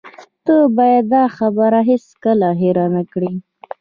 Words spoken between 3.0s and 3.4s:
کړې